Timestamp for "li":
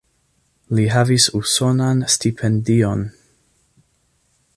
0.77-0.85